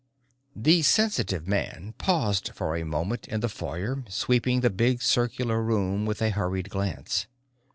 The 0.55 0.81
sensitive 0.81 1.47
man 1.47 1.93
paused 1.99 2.53
for 2.55 2.75
a 2.75 2.83
moment 2.83 3.27
in 3.27 3.41
the 3.41 3.47
foyer, 3.47 4.03
sweeping 4.09 4.61
the 4.61 4.71
big 4.71 4.99
circular 4.99 5.61
room 5.61 6.07
with 6.07 6.23
a 6.23 6.31
hurried 6.31 6.71
glance. 6.71 7.27